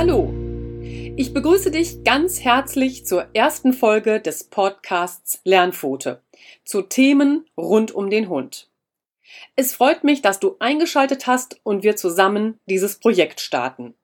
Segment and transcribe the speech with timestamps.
[0.00, 0.32] Hallo,
[1.16, 6.22] ich begrüße dich ganz herzlich zur ersten Folge des Podcasts Lernpfote
[6.64, 8.70] zu Themen rund um den Hund.
[9.56, 13.94] Es freut mich, dass du eingeschaltet hast und wir zusammen dieses Projekt starten.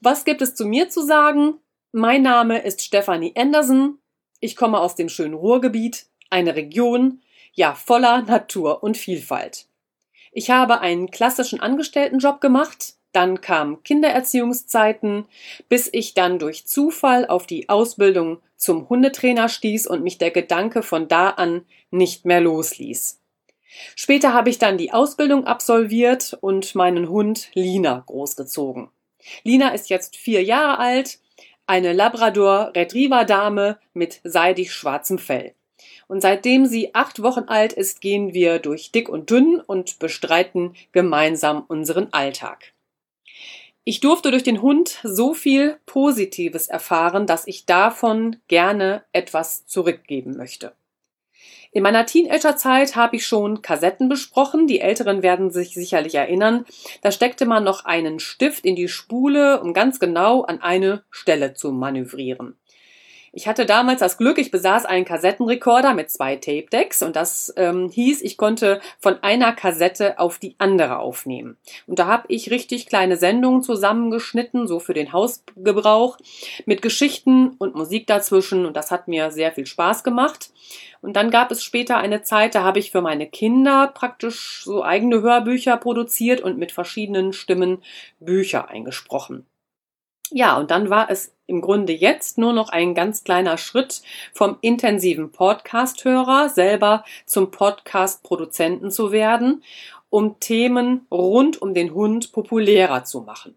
[0.00, 1.54] Was gibt es zu mir zu sagen?
[1.92, 4.00] Mein Name ist Stefanie Andersen.
[4.40, 7.22] Ich komme aus dem schönen Ruhrgebiet, eine Region,
[7.52, 9.68] ja, voller Natur und Vielfalt.
[10.32, 15.26] Ich habe einen klassischen Angestelltenjob gemacht, dann kamen Kindererziehungszeiten,
[15.68, 20.82] bis ich dann durch Zufall auf die Ausbildung zum Hundetrainer stieß und mich der Gedanke
[20.82, 23.20] von da an nicht mehr losließ.
[23.94, 28.88] Später habe ich dann die Ausbildung absolviert und meinen Hund Lina großgezogen.
[29.44, 31.18] Lina ist jetzt vier Jahre alt,
[31.66, 35.54] eine Labrador Retriever Dame mit seidig schwarzem Fell.
[36.08, 40.74] Und seitdem sie acht Wochen alt ist, gehen wir durch dick und dünn und bestreiten
[40.92, 42.72] gemeinsam unseren Alltag.
[43.90, 50.36] Ich durfte durch den Hund so viel Positives erfahren, dass ich davon gerne etwas zurückgeben
[50.36, 50.74] möchte.
[51.72, 54.66] In meiner Teenagerzeit habe ich schon Kassetten besprochen.
[54.66, 56.66] Die Älteren werden sich sicherlich erinnern.
[57.00, 61.54] Da steckte man noch einen Stift in die Spule, um ganz genau an eine Stelle
[61.54, 62.58] zu manövrieren.
[63.32, 67.90] Ich hatte damals das Glück, ich besaß einen Kassettenrekorder mit zwei Tape-Decks und das ähm,
[67.90, 71.56] hieß, ich konnte von einer Kassette auf die andere aufnehmen.
[71.86, 76.18] Und da habe ich richtig kleine Sendungen zusammengeschnitten, so für den Hausgebrauch,
[76.66, 80.50] mit Geschichten und Musik dazwischen und das hat mir sehr viel Spaß gemacht.
[81.00, 84.82] Und dann gab es später eine Zeit, da habe ich für meine Kinder praktisch so
[84.82, 87.82] eigene Hörbücher produziert und mit verschiedenen Stimmen
[88.18, 89.46] Bücher eingesprochen.
[90.30, 94.58] Ja, und dann war es im Grunde jetzt nur noch ein ganz kleiner Schritt vom
[94.60, 99.64] intensiven Podcast-Hörer selber zum Podcast-Produzenten zu werden,
[100.10, 103.56] um Themen rund um den Hund populärer zu machen.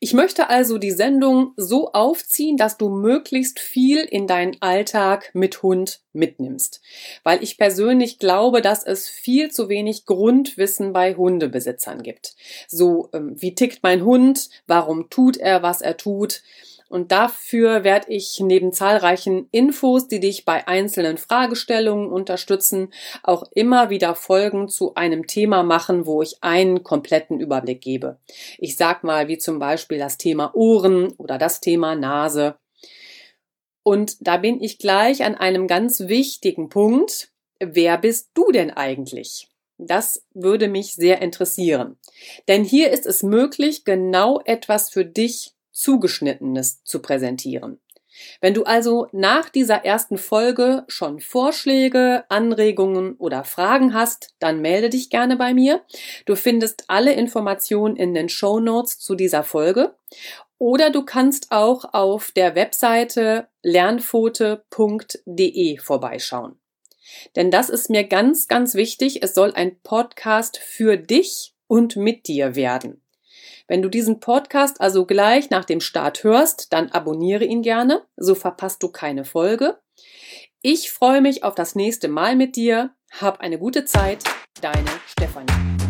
[0.00, 5.62] Ich möchte also die Sendung so aufziehen, dass du möglichst viel in deinen Alltag mit
[5.62, 6.80] Hund mitnimmst.
[7.24, 12.36] Weil ich persönlich glaube, dass es viel zu wenig Grundwissen bei Hundebesitzern gibt.
[12.68, 14.50] So, ähm, wie tickt mein Hund?
[14.66, 16.42] Warum tut er, was er tut?
[16.88, 23.90] Und dafür werde ich neben zahlreichen Infos, die dich bei einzelnen Fragestellungen unterstützen, auch immer
[23.90, 28.18] wieder Folgen zu einem Thema machen, wo ich einen kompletten Überblick gebe.
[28.56, 32.56] Ich sag mal, wie zum Beispiel das Thema Ohren oder das Thema Nase.
[33.82, 37.30] Und da bin ich gleich an einem ganz wichtigen Punkt.
[37.60, 39.48] Wer bist du denn eigentlich?
[39.78, 41.98] Das würde mich sehr interessieren.
[42.48, 47.80] Denn hier ist es möglich, genau etwas für dich zugeschnittenes zu präsentieren.
[48.40, 54.90] Wenn du also nach dieser ersten Folge schon Vorschläge, Anregungen oder Fragen hast, dann melde
[54.90, 55.82] dich gerne bei mir.
[56.26, 59.94] Du findest alle Informationen in den Show Notes zu dieser Folge.
[60.58, 64.58] Oder du kannst auch auf der Webseite lernfote.de
[65.78, 66.58] vorbeischauen.
[67.36, 69.22] Denn das ist mir ganz, ganz wichtig.
[69.22, 73.00] Es soll ein Podcast für dich und mit dir werden.
[73.68, 78.34] Wenn du diesen Podcast also gleich nach dem Start hörst, dann abonniere ihn gerne, so
[78.34, 79.78] verpasst du keine Folge.
[80.62, 82.94] Ich freue mich auf das nächste Mal mit dir.
[83.20, 84.24] Hab eine gute Zeit,
[84.62, 85.87] deine Stefanie.